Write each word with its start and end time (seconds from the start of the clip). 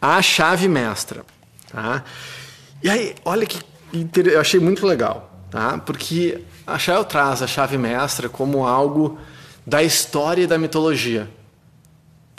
a 0.00 0.22
chave 0.22 0.68
mestra. 0.68 1.24
Tá? 1.72 2.02
E 2.82 2.88
aí, 2.88 3.14
olha 3.24 3.46
que 3.46 3.60
eu 4.32 4.40
achei 4.40 4.60
muito 4.60 4.86
legal, 4.86 5.30
tá? 5.50 5.78
porque 5.78 6.42
a 6.66 6.78
Shell 6.78 7.04
traz 7.04 7.42
a 7.42 7.46
chave 7.46 7.76
mestra 7.76 8.28
como 8.28 8.66
algo 8.66 9.18
da 9.66 9.82
história 9.82 10.42
e 10.42 10.46
da 10.46 10.58
mitologia. 10.58 11.28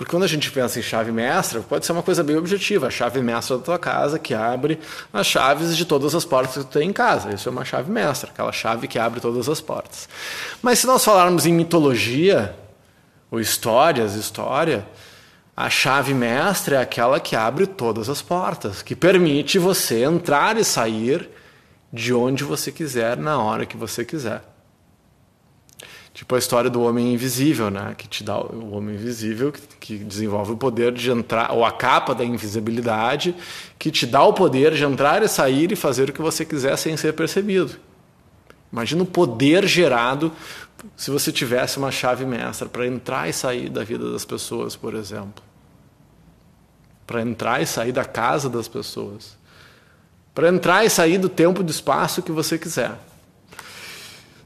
Porque 0.01 0.09
quando 0.09 0.23
a 0.23 0.27
gente 0.27 0.49
pensa 0.49 0.79
em 0.79 0.81
chave 0.81 1.11
mestra, 1.11 1.61
pode 1.61 1.85
ser 1.85 1.91
uma 1.91 2.01
coisa 2.01 2.23
bem 2.23 2.35
objetiva. 2.35 2.87
A 2.87 2.89
chave 2.89 3.21
mestra 3.21 3.57
da 3.57 3.63
tua 3.63 3.77
casa 3.77 4.17
que 4.17 4.33
abre 4.33 4.79
as 5.13 5.27
chaves 5.27 5.77
de 5.77 5.85
todas 5.85 6.15
as 6.15 6.25
portas 6.25 6.57
que 6.57 6.63
tu 6.63 6.79
tem 6.79 6.89
em 6.89 6.93
casa. 6.93 7.31
Isso 7.31 7.47
é 7.47 7.51
uma 7.51 7.63
chave 7.63 7.91
mestra, 7.91 8.31
aquela 8.31 8.51
chave 8.51 8.87
que 8.87 8.97
abre 8.97 9.19
todas 9.19 9.47
as 9.47 9.61
portas. 9.61 10.09
Mas 10.59 10.79
se 10.79 10.87
nós 10.87 11.05
falarmos 11.05 11.45
em 11.45 11.53
mitologia, 11.53 12.55
ou 13.29 13.39
histórias, 13.39 14.15
história, 14.15 14.87
a 15.55 15.69
chave 15.69 16.13
mestra 16.13 16.77
é 16.77 16.81
aquela 16.81 17.19
que 17.19 17.35
abre 17.35 17.67
todas 17.67 18.09
as 18.09 18.21
portas, 18.21 18.81
que 18.81 18.95
permite 18.95 19.59
você 19.59 20.03
entrar 20.03 20.57
e 20.57 20.63
sair 20.63 21.29
de 21.91 22.13
onde 22.13 22.43
você 22.43 22.71
quiser, 22.71 23.17
na 23.17 23.37
hora 23.37 23.65
que 23.65 23.75
você 23.75 24.05
quiser. 24.05 24.41
Tipo 26.13 26.35
a 26.35 26.39
história 26.39 26.69
do 26.69 26.81
homem 26.81 27.13
invisível, 27.13 27.69
né? 27.69 27.95
Que 27.97 28.07
te 28.07 28.23
dá 28.23 28.37
o 28.37 28.75
homem 28.75 28.95
invisível 28.95 29.51
que, 29.79 29.97
desenvolve 29.97 30.53
o 30.53 30.57
poder 30.57 30.91
de 30.93 31.09
entrar, 31.09 31.51
ou 31.51 31.63
a 31.65 31.71
capa 31.71 32.13
da 32.13 32.23
invisibilidade, 32.23 33.35
que 33.79 33.89
te 33.89 34.05
dá 34.05 34.23
o 34.23 34.33
poder 34.33 34.73
de 34.73 34.83
entrar 34.83 35.23
e 35.23 35.27
sair 35.27 35.71
e 35.71 35.75
fazer 35.75 36.09
o 36.09 36.13
que 36.13 36.21
você 36.21 36.45
quiser 36.45 36.77
sem 36.77 36.97
ser 36.97 37.13
percebido. 37.13 37.77
Imagina 38.71 39.03
o 39.03 39.05
poder 39.05 39.65
gerado 39.67 40.31
se 40.95 41.11
você 41.11 41.31
tivesse 41.31 41.77
uma 41.77 41.91
chave 41.91 42.25
mestra 42.25 42.67
para 42.67 42.87
entrar 42.87 43.29
e 43.29 43.33
sair 43.33 43.69
da 43.69 43.83
vida 43.83 44.11
das 44.11 44.25
pessoas, 44.25 44.75
por 44.75 44.95
exemplo. 44.95 45.50
Para 47.11 47.21
entrar 47.21 47.61
e 47.61 47.65
sair 47.65 47.91
da 47.91 48.05
casa 48.05 48.49
das 48.49 48.69
pessoas. 48.69 49.35
Para 50.33 50.47
entrar 50.47 50.85
e 50.85 50.89
sair 50.89 51.17
do 51.17 51.27
tempo 51.27 51.59
e 51.59 51.63
do 51.65 51.69
espaço 51.69 52.21
que 52.21 52.31
você 52.31 52.57
quiser. 52.57 52.93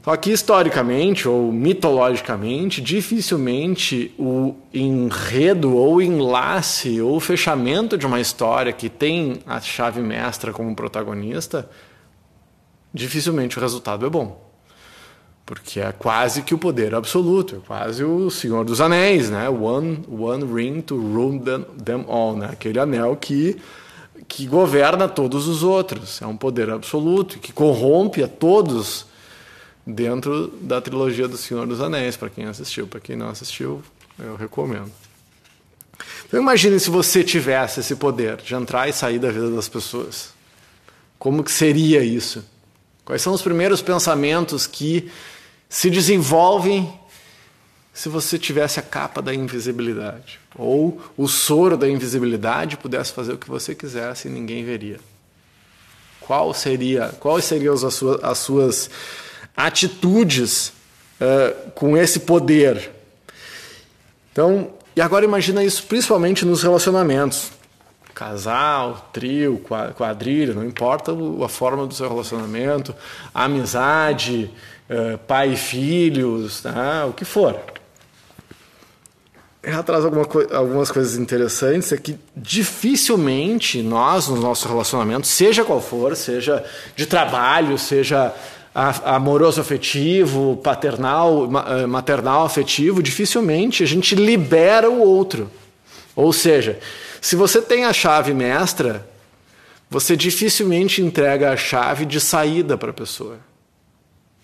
Só 0.02 0.16
que 0.16 0.32
historicamente 0.32 1.28
ou 1.28 1.52
mitologicamente, 1.52 2.80
dificilmente 2.80 4.12
o 4.18 4.56
enredo 4.74 5.76
ou 5.76 6.02
enlace 6.02 7.00
ou 7.00 7.20
fechamento 7.20 7.96
de 7.96 8.04
uma 8.04 8.20
história 8.20 8.72
que 8.72 8.88
tem 8.88 9.38
a 9.46 9.60
chave 9.60 10.00
mestra 10.00 10.52
como 10.52 10.74
protagonista, 10.74 11.70
dificilmente 12.92 13.58
o 13.58 13.60
resultado 13.60 14.04
é 14.04 14.10
bom. 14.10 14.45
Porque 15.46 15.78
é 15.78 15.92
quase 15.92 16.42
que 16.42 16.52
o 16.52 16.58
poder 16.58 16.92
absoluto, 16.92 17.56
é 17.56 17.58
quase 17.64 18.02
o 18.02 18.28
Senhor 18.30 18.64
dos 18.64 18.80
Anéis, 18.80 19.30
né? 19.30 19.48
One, 19.48 20.04
one 20.10 20.44
ring 20.52 20.80
to 20.80 20.96
rule 20.96 21.38
them, 21.38 21.62
them 21.82 22.04
all, 22.08 22.36
né? 22.36 22.48
Aquele 22.50 22.80
anel 22.80 23.16
que 23.16 23.56
que 24.28 24.46
governa 24.46 25.08
todos 25.08 25.46
os 25.46 25.62
outros. 25.62 26.20
É 26.20 26.26
um 26.26 26.36
poder 26.36 26.70
absoluto 26.70 27.38
que 27.38 27.52
corrompe 27.52 28.22
a 28.22 28.28
todos 28.28 29.06
dentro 29.86 30.48
da 30.60 30.80
trilogia 30.80 31.28
do 31.28 31.36
Senhor 31.36 31.66
dos 31.66 31.80
Anéis, 31.80 32.16
para 32.16 32.28
quem 32.28 32.46
assistiu. 32.46 32.86
Para 32.86 33.00
quem 33.00 33.16
não 33.16 33.28
assistiu, 33.28 33.82
eu 34.18 34.36
recomendo. 34.36 34.90
Então 36.26 36.40
imagine 36.40 36.78
se 36.80 36.90
você 36.90 37.22
tivesse 37.22 37.80
esse 37.80 37.94
poder 37.94 38.36
de 38.38 38.54
entrar 38.54 38.88
e 38.88 38.92
sair 38.92 39.18
da 39.18 39.30
vida 39.30 39.50
das 39.50 39.68
pessoas. 39.68 40.30
Como 41.18 41.42
que 41.42 41.52
seria 41.52 42.02
isso? 42.02 42.44
Quais 43.04 43.22
são 43.22 43.32
os 43.32 43.42
primeiros 43.42 43.80
pensamentos 43.80 44.66
que 44.66 45.10
se 45.68 45.90
desenvolvem 45.90 46.92
se 47.92 48.08
você 48.08 48.38
tivesse 48.38 48.78
a 48.78 48.82
capa 48.82 49.20
da 49.20 49.34
invisibilidade? 49.34 50.38
Ou 50.54 51.00
o 51.16 51.26
soro 51.28 51.76
da 51.76 51.88
invisibilidade 51.88 52.76
pudesse 52.76 53.12
fazer 53.12 53.32
o 53.32 53.38
que 53.38 53.48
você 53.48 53.74
quisesse 53.74 54.28
e 54.28 54.30
ninguém 54.30 54.64
veria? 54.64 55.00
Qual 56.20 56.52
seria, 56.52 57.08
quais 57.20 57.44
seriam 57.44 57.74
as 57.74 57.94
suas, 57.94 58.24
as 58.24 58.38
suas 58.38 58.90
atitudes 59.56 60.72
uh, 61.20 61.70
com 61.70 61.96
esse 61.96 62.20
poder. 62.20 62.90
Então, 64.32 64.70
e 64.94 65.00
agora 65.00 65.24
imagina 65.24 65.64
isso 65.64 65.82
principalmente 65.84 66.44
nos 66.44 66.62
relacionamentos. 66.62 67.50
Casal, 68.14 69.10
trio, 69.12 69.62
quadrilha, 69.94 70.54
não 70.54 70.64
importa 70.64 71.12
a 71.44 71.48
forma 71.48 71.86
do 71.86 71.92
seu 71.92 72.08
relacionamento, 72.08 72.94
amizade, 73.34 74.50
uh, 74.90 75.18
pai 75.18 75.52
e 75.52 75.56
filhos, 75.56 76.62
né, 76.62 77.04
o 77.08 77.12
que 77.12 77.24
for. 77.24 77.58
Ela 79.62 79.82
traz 79.82 80.04
alguma 80.04 80.24
co 80.24 80.46
algumas 80.54 80.92
coisas 80.92 81.16
interessantes, 81.16 81.90
é 81.90 81.96
que 81.96 82.16
dificilmente 82.36 83.82
nós, 83.82 84.28
no 84.28 84.36
nosso 84.36 84.68
relacionamento, 84.68 85.26
seja 85.26 85.64
qual 85.64 85.80
for, 85.80 86.14
seja 86.14 86.64
de 86.94 87.04
trabalho, 87.04 87.76
seja 87.76 88.32
amoroso 89.04 89.60
afetivo, 89.60 90.56
paternal, 90.62 91.48
eh, 91.66 91.86
maternal 91.86 92.44
afetivo, 92.44 93.02
dificilmente 93.02 93.82
a 93.82 93.86
gente 93.86 94.14
libera 94.14 94.90
o 94.90 95.00
outro. 95.00 95.50
Ou 96.14 96.32
seja, 96.32 96.78
se 97.20 97.34
você 97.34 97.62
tem 97.62 97.86
a 97.86 97.92
chave 97.92 98.34
mestra, 98.34 99.08
você 99.88 100.14
dificilmente 100.14 101.00
entrega 101.00 101.52
a 101.52 101.56
chave 101.56 102.04
de 102.04 102.20
saída 102.20 102.76
para 102.76 102.90
a 102.90 102.94
pessoa. 102.94 103.38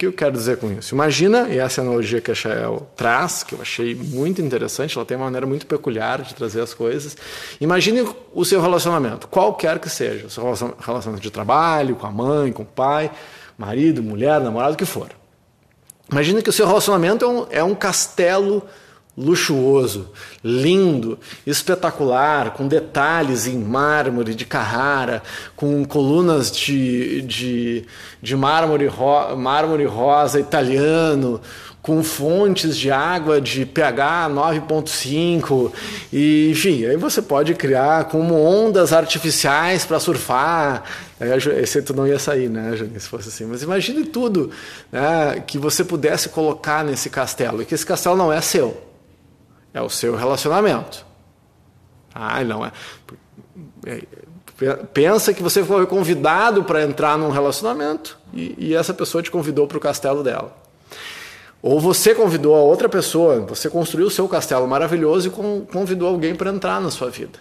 Que 0.02 0.06
eu 0.06 0.12
quero 0.12 0.32
dizer 0.32 0.56
com 0.56 0.68
isso? 0.72 0.96
Imagina, 0.96 1.48
e 1.48 1.60
essa 1.60 1.80
é 1.80 1.84
analogia 1.84 2.20
que 2.20 2.32
a 2.32 2.34
Chael 2.34 2.90
traz, 2.96 3.44
que 3.44 3.54
eu 3.54 3.62
achei 3.62 3.94
muito 3.94 4.42
interessante, 4.42 4.98
ela 4.98 5.06
tem 5.06 5.16
uma 5.16 5.26
maneira 5.26 5.46
muito 5.46 5.64
peculiar 5.64 6.22
de 6.22 6.34
trazer 6.34 6.60
as 6.60 6.74
coisas. 6.74 7.16
Imagine 7.60 8.12
o 8.34 8.44
seu 8.44 8.60
relacionamento, 8.60 9.28
qualquer 9.28 9.78
que 9.78 9.88
seja, 9.88 10.26
o 10.26 10.28
seu 10.28 10.42
relacionamento 10.42 11.20
de 11.22 11.30
trabalho, 11.30 11.94
com 11.94 12.04
a 12.04 12.10
mãe, 12.10 12.50
com 12.50 12.64
o 12.64 12.66
pai 12.66 13.12
marido, 13.56 14.02
mulher, 14.02 14.40
namorado, 14.40 14.74
o 14.74 14.76
que 14.76 14.84
for. 14.84 15.06
Imagina 16.10 16.42
que 16.42 16.50
o 16.50 16.52
seu 16.52 16.66
relacionamento 16.66 17.24
é 17.24 17.28
um, 17.28 17.46
é 17.50 17.62
um 17.62 17.74
castelo 17.76 18.64
luxuoso, 19.16 20.10
lindo, 20.42 21.18
espetacular, 21.46 22.52
com 22.52 22.66
detalhes 22.66 23.46
em 23.46 23.58
mármore 23.58 24.34
de 24.34 24.46
Carrara, 24.46 25.22
com 25.54 25.84
colunas 25.84 26.50
de, 26.50 27.20
de, 27.22 27.84
de 28.22 28.36
mármore, 28.36 28.86
ro, 28.86 29.36
mármore 29.36 29.84
rosa 29.84 30.40
italiano, 30.40 31.40
com 31.82 32.02
fontes 32.02 32.76
de 32.76 32.90
água 32.92 33.40
de 33.40 33.66
pH 33.66 34.30
9.5 34.30 35.72
e 36.12 36.50
enfim, 36.52 36.86
aí 36.86 36.96
você 36.96 37.20
pode 37.20 37.54
criar 37.54 38.04
como 38.04 38.40
ondas 38.40 38.92
artificiais 38.92 39.84
para 39.84 39.98
surfar. 39.98 40.84
Esse 41.60 41.82
tu 41.82 41.92
não 41.92 42.06
ia 42.06 42.20
sair, 42.20 42.48
né, 42.48 42.76
Jane, 42.76 42.98
se 42.98 43.08
fosse 43.08 43.28
assim. 43.28 43.44
Mas 43.44 43.62
imagine 43.62 44.04
tudo 44.04 44.50
né, 44.90 45.42
que 45.44 45.58
você 45.58 45.84
pudesse 45.84 46.28
colocar 46.28 46.84
nesse 46.84 47.10
castelo 47.10 47.62
e 47.62 47.64
que 47.64 47.74
esse 47.74 47.84
castelo 47.84 48.16
não 48.16 48.32
é 48.32 48.40
seu, 48.40 48.91
é 49.72 49.80
o 49.80 49.88
seu 49.88 50.14
relacionamento. 50.14 51.04
Ah, 52.14 52.42
não 52.44 52.64
é. 52.64 52.72
é 53.86 54.02
pensa 54.92 55.32
que 55.32 55.42
você 55.42 55.64
foi 55.64 55.86
convidado 55.86 56.62
para 56.62 56.82
entrar 56.82 57.18
num 57.18 57.30
relacionamento 57.30 58.18
e, 58.32 58.54
e 58.58 58.74
essa 58.74 58.94
pessoa 58.94 59.22
te 59.22 59.30
convidou 59.30 59.66
para 59.66 59.78
o 59.78 59.80
castelo 59.80 60.22
dela. 60.22 60.56
Ou 61.62 61.80
você 61.80 62.14
convidou 62.14 62.56
a 62.56 62.60
outra 62.60 62.88
pessoa, 62.88 63.40
você 63.40 63.70
construiu 63.70 64.08
o 64.08 64.10
seu 64.10 64.28
castelo 64.28 64.66
maravilhoso 64.66 65.28
e 65.28 65.66
convidou 65.66 66.08
alguém 66.08 66.34
para 66.34 66.50
entrar 66.50 66.80
na 66.80 66.90
sua 66.90 67.08
vida. 67.08 67.38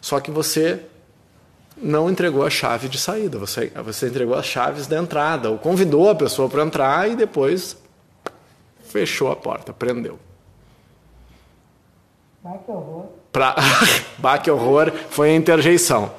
Só 0.00 0.20
que 0.20 0.30
você 0.30 0.80
não 1.80 2.10
entregou 2.10 2.44
a 2.44 2.50
chave 2.50 2.88
de 2.88 2.98
saída, 2.98 3.38
você, 3.38 3.72
você 3.84 4.08
entregou 4.08 4.34
as 4.34 4.44
chaves 4.44 4.86
da 4.86 4.98
entrada, 4.98 5.50
ou 5.50 5.58
convidou 5.58 6.10
a 6.10 6.14
pessoa 6.14 6.48
para 6.48 6.62
entrar 6.62 7.10
e 7.10 7.16
depois 7.16 7.76
fechou 8.82 9.30
a 9.30 9.36
porta, 9.36 9.72
prendeu. 9.72 10.18
Bah, 12.42 12.58
horror. 12.68 13.06
Pra... 13.32 13.56
bah, 14.18 14.38
que 14.38 14.50
horror 14.50 14.92
foi 15.10 15.30
a 15.30 15.34
interjeição. 15.34 16.10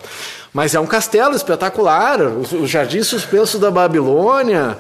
Mas 0.51 0.74
é 0.74 0.80
um 0.80 0.88
castelo 0.88 1.36
espetacular, 1.36 2.19
o, 2.21 2.66
jardim 2.66 3.04
suspenso 3.04 3.60
da 3.60 3.69
Babilônia. 3.69 4.77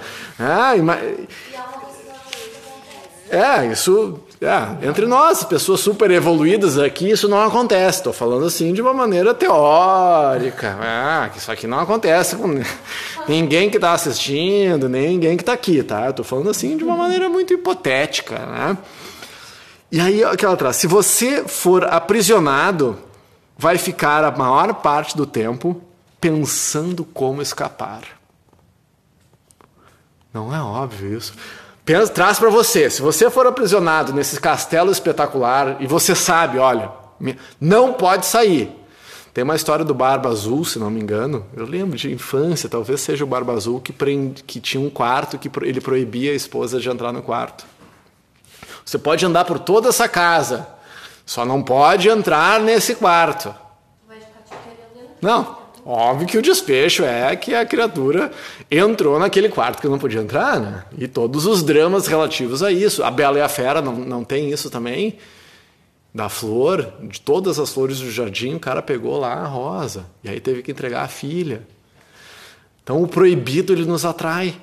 É, 3.29 3.37
é, 3.37 3.67
isso. 3.67 4.19
É, 4.41 4.87
entre 4.87 5.05
nós, 5.05 5.43
pessoas 5.43 5.81
super 5.81 6.09
evoluídas 6.09 6.79
aqui, 6.79 7.11
isso 7.11 7.27
não 7.27 7.41
acontece. 7.43 7.99
Estou 7.99 8.13
falando 8.13 8.45
assim 8.45 8.73
de 8.73 8.81
uma 8.81 8.93
maneira 8.93 9.33
teórica. 9.33 10.77
Ah, 10.81 11.29
isso 11.35 11.51
aqui 11.51 11.67
não 11.67 11.79
acontece 11.79 12.37
com 12.37 12.47
ninguém 13.27 13.69
que 13.69 13.77
está 13.77 13.91
assistindo, 13.91 14.87
nem 14.89 15.09
ninguém 15.09 15.35
que 15.35 15.43
está 15.43 15.53
aqui, 15.53 15.83
tá? 15.83 16.09
Estou 16.09 16.25
falando 16.25 16.49
assim 16.49 16.77
de 16.77 16.83
uma 16.83 16.95
maneira 16.95 17.29
muito 17.29 17.53
hipotética, 17.53 18.39
né? 18.39 18.77
E 19.91 19.99
aí, 19.99 20.23
aquela 20.23 20.53
atrás, 20.53 20.75
se 20.75 20.87
você 20.87 21.47
for 21.47 21.85
aprisionado, 21.85 22.97
vai 23.57 23.77
ficar 23.77 24.23
a 24.23 24.31
maior 24.31 24.73
parte 24.75 25.17
do 25.17 25.25
tempo 25.25 25.81
pensando 26.21 27.03
como 27.03 27.41
escapar. 27.41 28.03
Não 30.33 30.55
é 30.55 30.61
óbvio 30.61 31.17
isso 31.17 31.33
traz 32.13 32.37
para 32.37 32.49
você, 32.49 32.89
se 32.89 33.01
você 33.01 33.29
for 33.29 33.47
aprisionado 33.47 34.13
nesse 34.13 34.39
castelo 34.39 34.91
espetacular 34.91 35.77
e 35.79 35.87
você 35.87 36.13
sabe, 36.13 36.59
olha, 36.59 36.91
não 37.59 37.93
pode 37.93 38.25
sair. 38.25 38.71
Tem 39.33 39.43
uma 39.43 39.55
história 39.55 39.85
do 39.85 39.93
Barba 39.93 40.29
Azul, 40.29 40.65
se 40.65 40.77
não 40.79 40.89
me 40.89 40.99
engano. 40.99 41.45
Eu 41.55 41.65
lembro 41.65 41.97
de 41.97 42.11
infância, 42.11 42.67
talvez 42.67 42.99
seja 43.01 43.23
o 43.23 43.27
Barba 43.27 43.53
Azul 43.53 43.79
que, 43.79 43.93
que 44.45 44.59
tinha 44.59 44.81
um 44.81 44.89
quarto 44.89 45.37
que 45.37 45.49
ele 45.63 45.79
proibia 45.79 46.31
a 46.31 46.35
esposa 46.35 46.79
de 46.79 46.89
entrar 46.89 47.11
no 47.11 47.21
quarto. 47.21 47.65
Você 48.85 48.97
pode 48.97 49.25
andar 49.25 49.45
por 49.45 49.59
toda 49.59 49.89
essa 49.89 50.07
casa, 50.07 50.67
só 51.25 51.45
não 51.45 51.61
pode 51.61 52.09
entrar 52.09 52.59
nesse 52.59 52.95
quarto. 52.95 53.53
Não, 55.21 55.57
óbvio 55.85 56.27
que 56.27 56.37
o 56.37 56.41
desfecho 56.41 57.03
é 57.03 57.35
que 57.35 57.53
a 57.53 57.65
criatura 57.65 58.31
entrou 58.71 59.19
naquele 59.19 59.49
quarto 59.49 59.81
que 59.81 59.87
não 59.87 59.99
podia 59.99 60.21
entrar, 60.21 60.59
né? 60.59 60.85
E 60.97 61.07
todos 61.07 61.45
os 61.45 61.61
dramas 61.61 62.07
relativos 62.07 62.63
a 62.63 62.71
isso. 62.71 63.03
A 63.03 63.11
Bela 63.11 63.37
e 63.37 63.41
a 63.41 63.49
Fera 63.49 63.81
não, 63.81 63.93
não 63.93 64.23
tem 64.23 64.49
isso 64.49 64.69
também? 64.69 65.17
Da 66.13 66.29
flor, 66.29 66.93
de 67.03 67.21
todas 67.21 67.59
as 67.59 67.71
flores 67.71 67.99
do 67.99 68.09
jardim, 68.09 68.55
o 68.55 68.59
cara 68.59 68.81
pegou 68.81 69.19
lá 69.19 69.33
a 69.33 69.45
rosa. 69.45 70.05
E 70.23 70.29
aí 70.29 70.39
teve 70.39 70.63
que 70.63 70.71
entregar 70.71 71.03
a 71.03 71.07
filha. 71.07 71.61
Então 72.83 73.03
o 73.03 73.07
proibido 73.07 73.73
ele 73.73 73.85
nos 73.85 74.05
atrai. 74.05 74.55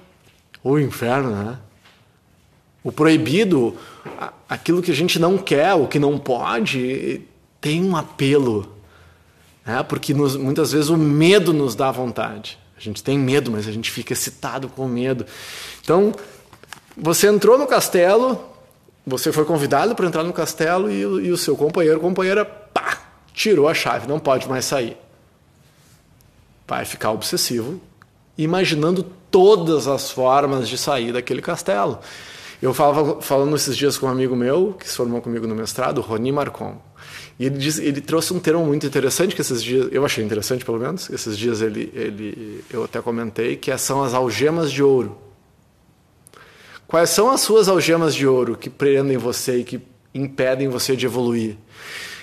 O 0.65 0.79
inferno, 0.79 1.31
né? 1.31 1.59
O 2.87 2.93
proibido, 2.93 3.77
aquilo 4.49 4.81
que 4.81 4.93
a 4.93 4.95
gente 4.95 5.19
não 5.19 5.37
quer, 5.37 5.75
o 5.75 5.89
que 5.89 5.99
não 5.99 6.17
pode, 6.19 7.23
tem 7.61 7.83
um 7.83 7.97
apelo 7.97 8.77
né? 9.67 9.83
porque 9.83 10.15
nos, 10.15 10.37
muitas 10.37 10.71
vezes 10.71 10.89
o 10.89 10.97
medo 10.97 11.53
nos 11.53 11.75
dá 11.75 11.91
vontade. 11.91 12.57
A 12.77 12.81
gente 12.81 13.03
tem 13.03 13.19
medo, 13.19 13.51
mas 13.51 13.67
a 13.67 13.73
gente 13.73 13.91
fica 13.91 14.13
excitado 14.13 14.69
com 14.69 14.85
o 14.85 14.89
medo. 14.89 15.27
Então, 15.83 16.15
você 16.97 17.27
entrou 17.27 17.59
no 17.59 17.67
castelo, 17.67 18.41
você 19.05 19.33
foi 19.33 19.45
convidado 19.45 19.95
para 19.95 20.07
entrar 20.07 20.23
no 20.23 20.33
castelo 20.33 20.91
e, 20.91 21.01
e 21.01 21.33
o 21.33 21.37
seu 21.37 21.57
companheiro, 21.57 21.99
companheira, 21.99 22.45
pá, 22.45 22.99
tirou 23.35 23.69
a 23.69 23.75
chave, 23.75 24.07
não 24.07 24.21
pode 24.21 24.49
mais 24.49 24.65
sair. 24.65 24.97
Vai 26.69 26.85
ficar 26.85 27.11
obsessivo, 27.11 27.81
imaginando 28.39 29.03
todas 29.31 29.89
as 29.89 30.11
formas 30.11 30.69
de 30.69 30.79
sair 30.79 31.13
daquele 31.13 31.43
castelo. 31.43 31.99
Eu 32.61 32.73
falava 32.73 33.21
falando 33.21 33.55
esses 33.55 33.77
dias 33.77 33.99
com 33.99 34.07
um 34.07 34.11
amigo 34.11 34.35
meu, 34.35 34.75
que 34.79 34.89
se 34.89 34.97
formou 34.97 35.21
comigo 35.21 35.47
no 35.47 35.55
mestrado, 35.55 36.01
Roni 36.01 36.33
Marcon. 36.33 36.81
E 37.39 37.47
ele, 37.47 37.59
diz, 37.59 37.79
ele 37.79 38.01
trouxe 38.01 38.33
um 38.33 38.39
termo 38.39 38.65
muito 38.65 38.87
interessante 38.87 39.35
que 39.35 39.41
esses 39.43 39.63
dias, 39.63 39.89
eu 39.93 40.05
achei 40.05 40.25
interessante 40.25 40.65
pelo 40.65 40.79
menos, 40.79 41.11
esses 41.11 41.37
dias 41.37 41.61
ele, 41.61 41.93
ele, 41.95 42.65
eu 42.73 42.85
até 42.85 43.01
comentei, 43.03 43.57
que 43.57 43.77
são 43.77 44.03
as 44.03 44.15
algemas 44.15 44.73
de 44.73 44.83
ouro. 44.83 45.19
Quais 46.89 47.11
são 47.11 47.31
as 47.31 47.41
suas 47.43 47.69
algemas 47.69 48.15
de 48.15 48.27
ouro 48.27 48.57
que 48.57 48.71
prendem 48.71 49.19
você 49.19 49.59
e 49.59 49.65
que 49.65 49.81
impedem 50.15 50.69
você 50.69 50.97
de 50.97 51.05
evoluir? 51.05 51.57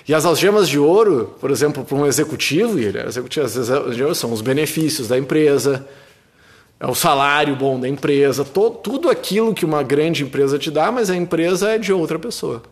E 0.06 0.12
as 0.12 0.24
algemas 0.24 0.68
de 0.68 0.78
ouro, 0.78 1.34
por 1.40 1.50
exemplo, 1.50 1.84
para 1.84 1.96
um 1.96 2.06
executivo, 2.06 2.78
e 2.78 2.84
ele 2.84 2.98
é 2.98 3.06
executivo, 3.06 3.46
as 3.46 3.70
algemas 3.70 4.18
são 4.18 4.32
os 4.32 4.40
benefícios 4.40 5.06
da 5.08 5.16
empresa, 5.16 5.86
é 6.78 6.86
o 6.86 6.94
salário 6.94 7.54
bom 7.56 7.78
da 7.78 7.88
empresa, 7.88 8.44
to, 8.44 8.70
tudo 8.70 9.08
aquilo 9.08 9.54
que 9.54 9.64
uma 9.64 9.82
grande 9.82 10.22
empresa 10.22 10.58
te 10.58 10.70
dá, 10.70 10.90
mas 10.90 11.08
a 11.08 11.16
empresa 11.16 11.70
é 11.70 11.78
de 11.78 11.92
outra 11.92 12.18
pessoa. 12.18 12.62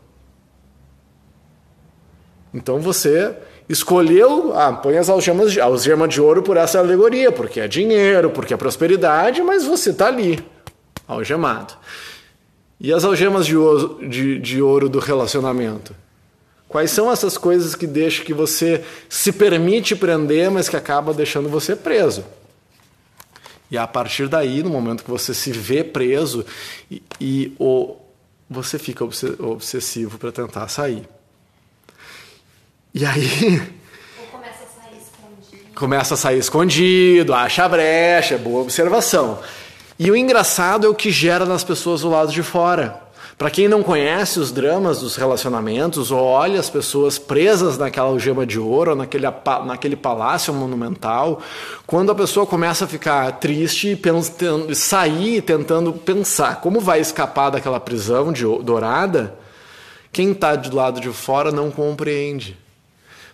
Então 2.53 2.79
você 2.81 3.35
escolheu, 3.69 4.53
ah, 4.55 4.73
põe 4.73 4.99
as 4.99 5.09
algemas 5.09 5.53
de, 5.53 5.61
algema 5.61 6.07
de 6.07 6.21
ouro 6.21 6.43
por 6.43 6.57
essa 6.57 6.79
alegoria, 6.79 7.33
porque 7.33 7.61
é 7.61 7.69
dinheiro, 7.69 8.31
porque 8.31 8.53
é 8.53 8.57
prosperidade, 8.57 9.41
mas 9.43 9.65
você 9.65 9.91
está 9.91 10.09
ali, 10.09 10.45
algemado. 11.09 11.75
E 12.79 12.93
as 12.93 13.05
algemas 13.05 13.47
de 13.47 13.55
de, 14.09 14.39
de 14.39 14.61
ouro 14.61 14.89
do 14.89 14.99
relacionamento? 14.99 15.95
Quais 16.69 16.91
são 16.91 17.11
essas 17.13 17.39
coisas 17.39 17.75
que 17.75 17.87
deixam 17.87 18.25
que 18.25 18.35
você 18.35 18.83
se 19.09 19.31
permite 19.31 19.95
prender, 19.95 20.51
mas 20.51 20.69
que 20.69 20.77
acaba 20.77 21.15
deixando 21.15 21.49
você 21.49 21.77
preso? 21.77 22.25
E 23.73 23.79
a 23.79 23.87
partir 23.87 24.29
daí, 24.29 24.63
no 24.63 24.69
momento 24.69 25.03
que 25.03 25.11
você 25.11 25.33
se 25.33 25.51
vê 25.51 25.83
preso, 25.83 26.45
e, 26.91 27.03
e 27.19 27.57
o, 27.59 27.97
você 28.49 28.79
fica 28.79 29.03
obsessivo 29.03 30.19
para 30.19 30.31
tentar 30.31 30.69
sair. 30.69 31.09
E 32.93 33.07
aí. 33.07 33.63
começa 34.31 34.65
a 34.65 34.67
sair 34.67 34.99
escondido. 34.99 35.75
Começa 35.75 36.13
a 36.13 36.17
sair 36.19 36.39
escondido, 36.39 37.33
acha 37.33 37.65
a 37.65 37.69
brecha, 37.71 38.37
boa 38.37 38.61
observação. 38.61 39.39
E 39.99 40.11
o 40.11 40.17
engraçado 40.17 40.87
é 40.87 40.91
o 40.91 40.95
que 40.95 41.11
gera 41.11 41.47
nas 41.47 41.65
pessoas 41.65 42.03
do 42.03 42.11
lado 42.11 42.31
de 42.31 42.43
fora. 42.43 43.01
Para 43.39 43.51
quem 43.51 43.67
não 43.67 43.83
conhece 43.83 44.39
os 44.39 44.53
dramas 44.53 45.01
dos 45.01 45.17
relacionamentos, 45.17 46.11
ou 46.11 46.21
olha 46.21 46.61
as 46.61 46.69
pessoas 46.69 47.19
presas 47.19 47.79
naquela 47.79 48.09
algema 48.09 48.47
de 48.47 48.59
ouro, 48.59 48.95
naquele, 48.95 49.27
naquele 49.65 49.97
palácio 49.97 50.53
monumental, 50.53 51.41
quando 51.87 52.13
a 52.13 52.15
pessoa 52.15 52.47
começa 52.47 52.85
a 52.85 52.89
ficar 52.89 53.33
triste, 53.39 53.97
pensando, 53.97 54.75
sair 54.75 55.43
tentando 55.43 55.93
pensar 55.93 56.61
como 56.61 56.81
vai 56.81 57.01
escapar 57.01 57.51
daquela 57.51 57.81
prisão 57.81 58.33
de, 58.33 58.43
dourada, 58.43 59.39
quem 60.13 60.33
está 60.33 60.55
do 60.55 60.77
lado 60.77 61.01
de 61.01 61.09
fora 61.11 61.51
não 61.51 61.71
compreende. 61.71 62.57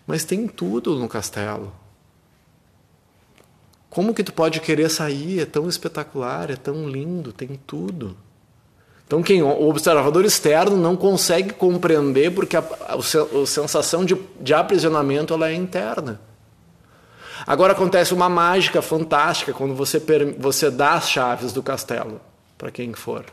Mas 0.06 0.24
tem 0.24 0.46
tudo 0.46 0.94
no 0.94 1.08
castelo. 1.08 1.72
Como 3.90 4.14
que 4.14 4.22
tu 4.22 4.32
pode 4.32 4.60
querer 4.60 4.88
sair? 4.88 5.40
É 5.40 5.44
tão 5.44 5.68
espetacular, 5.68 6.50
é 6.50 6.56
tão 6.56 6.88
lindo, 6.88 7.32
tem 7.32 7.58
tudo. 7.66 8.16
Então, 9.08 9.22
quem 9.22 9.42
o 9.42 9.68
observador 9.68 10.22
externo 10.26 10.76
não 10.76 10.94
consegue 10.94 11.54
compreender 11.54 12.30
porque 12.30 12.54
a, 12.54 12.60
a, 12.60 12.94
a 12.94 13.46
sensação 13.46 14.04
de, 14.04 14.14
de 14.38 14.52
aprisionamento 14.52 15.32
ela 15.32 15.48
é 15.48 15.54
interna. 15.54 16.20
Agora 17.46 17.72
acontece 17.72 18.12
uma 18.12 18.28
mágica 18.28 18.82
fantástica 18.82 19.54
quando 19.54 19.74
você, 19.74 19.98
você 20.38 20.70
dá 20.70 20.92
as 20.92 21.08
chaves 21.08 21.54
do 21.54 21.62
castelo 21.62 22.20
para 22.58 22.70
quem 22.70 22.92
for. 22.92 23.24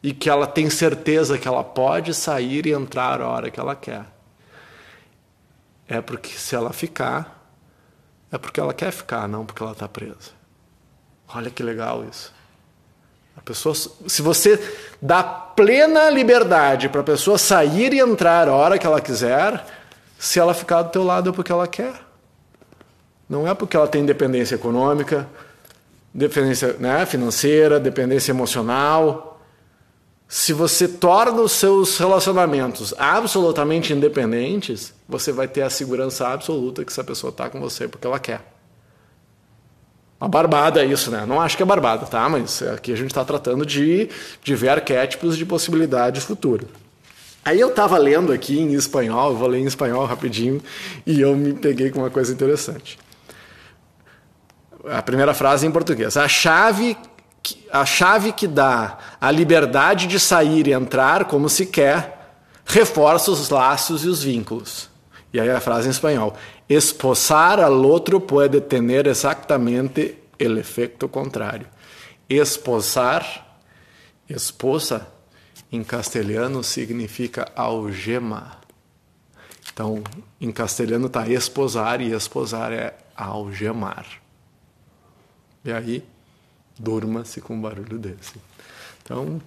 E 0.00 0.12
que 0.12 0.30
ela 0.30 0.46
tem 0.46 0.70
certeza 0.70 1.36
que 1.36 1.48
ela 1.48 1.64
pode 1.64 2.14
sair 2.14 2.66
e 2.66 2.72
entrar 2.72 3.20
a 3.20 3.28
hora 3.28 3.50
que 3.50 3.58
ela 3.58 3.74
quer 3.74 4.06
é 5.88 6.00
porque 6.00 6.30
se 6.30 6.54
ela 6.54 6.72
ficar, 6.72 7.50
é 8.30 8.38
porque 8.38 8.60
ela 8.60 8.74
quer 8.74 8.90
ficar, 8.90 9.28
não 9.28 9.44
porque 9.44 9.62
ela 9.62 9.72
está 9.72 9.88
presa. 9.88 10.30
Olha 11.28 11.50
que 11.50 11.62
legal 11.62 12.04
isso. 12.04 12.32
A 13.36 13.40
pessoa, 13.40 13.74
se 13.74 14.22
você 14.22 14.58
dá 15.00 15.22
plena 15.22 16.10
liberdade 16.10 16.88
para 16.88 17.00
a 17.02 17.04
pessoa 17.04 17.38
sair 17.38 17.92
e 17.92 18.00
entrar 18.00 18.48
a 18.48 18.52
hora 18.54 18.78
que 18.78 18.86
ela 18.86 19.00
quiser, 19.00 19.64
se 20.18 20.38
ela 20.38 20.54
ficar 20.54 20.82
do 20.82 20.90
teu 20.90 21.04
lado 21.04 21.30
é 21.30 21.32
porque 21.32 21.52
ela 21.52 21.68
quer. 21.68 21.94
Não 23.28 23.46
é 23.46 23.54
porque 23.54 23.76
ela 23.76 23.88
tem 23.88 24.04
dependência 24.04 24.54
econômica, 24.54 25.28
dependência 26.12 26.74
né, 26.78 27.04
financeira, 27.04 27.78
dependência 27.78 28.32
emocional, 28.32 29.36
se 30.28 30.52
você 30.52 30.88
torna 30.88 31.40
os 31.40 31.52
seus 31.52 31.96
relacionamentos 31.98 32.92
absolutamente 32.98 33.92
independentes, 33.92 34.92
você 35.08 35.30
vai 35.30 35.46
ter 35.46 35.62
a 35.62 35.70
segurança 35.70 36.26
absoluta 36.26 36.84
que 36.84 36.90
essa 36.90 37.04
pessoa 37.04 37.30
está 37.30 37.48
com 37.48 37.60
você 37.60 37.86
porque 37.86 38.06
ela 38.06 38.18
quer. 38.18 38.55
Uma 40.20 40.28
barbada 40.28 40.84
isso, 40.84 41.10
né? 41.10 41.26
Não 41.26 41.40
acho 41.40 41.56
que 41.56 41.62
é 41.62 41.66
barbada, 41.66 42.06
tá? 42.06 42.26
Mas 42.28 42.62
aqui 42.62 42.92
a 42.92 42.96
gente 42.96 43.08
está 43.08 43.24
tratando 43.24 43.66
de, 43.66 44.08
de 44.42 44.54
ver 44.54 44.70
arquétipos 44.70 45.36
de 45.36 45.44
possibilidades 45.44 46.24
futuras. 46.24 46.68
Aí 47.44 47.60
eu 47.60 47.68
estava 47.68 47.96
lendo 47.98 48.32
aqui 48.32 48.58
em 48.58 48.72
espanhol, 48.72 49.30
eu 49.30 49.36
vou 49.36 49.46
ler 49.46 49.60
em 49.60 49.66
espanhol 49.66 50.04
rapidinho, 50.04 50.60
e 51.06 51.20
eu 51.20 51.36
me 51.36 51.52
peguei 51.52 51.90
com 51.90 52.00
uma 52.00 52.10
coisa 52.10 52.32
interessante. 52.32 52.98
A 54.88 55.02
primeira 55.02 55.34
frase 55.34 55.66
em 55.66 55.70
português. 55.70 56.16
A 56.16 56.26
chave 56.26 56.96
a 57.70 57.84
chave 57.84 58.32
que 58.32 58.48
dá 58.48 58.98
a 59.20 59.30
liberdade 59.30 60.08
de 60.08 60.18
sair 60.18 60.66
e 60.66 60.72
entrar 60.72 61.26
como 61.26 61.48
se 61.48 61.66
quer, 61.66 62.34
reforça 62.64 63.30
os 63.30 63.50
laços 63.50 64.04
e 64.04 64.08
os 64.08 64.22
vínculos. 64.22 64.88
E 65.32 65.40
aí 65.40 65.50
a 65.50 65.60
frase 65.60 65.88
em 65.88 65.90
espanhol: 65.90 66.36
Esposar 66.68 67.60
al 67.60 67.82
outro 67.82 68.20
pode 68.20 68.60
ter 68.60 69.06
exatamente 69.06 70.16
o 70.40 70.58
efeito 70.58 71.08
contrário. 71.08 71.66
Esposar, 72.28 73.60
esposa, 74.28 75.06
em 75.70 75.82
castelhano 75.82 76.62
significa 76.62 77.50
algema. 77.54 78.58
Então, 79.72 80.02
em 80.40 80.50
castelhano 80.50 81.06
está 81.06 81.28
esposar 81.28 82.00
e 82.00 82.12
esposar 82.12 82.72
é 82.72 82.94
algemar. 83.14 84.06
E 85.64 85.72
aí, 85.72 86.04
durma-se 86.78 87.40
com 87.40 87.54
um 87.54 87.60
barulho 87.60 87.98
desse. 87.98 88.34
Então, 89.02 89.40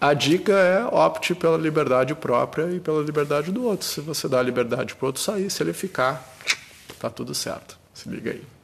a 0.00 0.14
dica 0.14 0.52
é 0.52 0.84
opte 0.84 1.34
pela 1.34 1.56
liberdade 1.56 2.14
própria 2.14 2.70
e 2.70 2.80
pela 2.80 3.02
liberdade 3.02 3.50
do 3.50 3.64
outro. 3.64 3.86
Se 3.86 4.00
você 4.00 4.28
dá 4.28 4.42
liberdade 4.42 4.94
para 4.94 5.04
o 5.04 5.06
outro 5.08 5.22
sair, 5.22 5.50
se 5.50 5.62
ele 5.62 5.72
ficar, 5.72 6.28
tá 6.98 7.08
tudo 7.08 7.34
certo. 7.34 7.78
Se 7.94 8.08
liga 8.08 8.30
aí. 8.32 8.59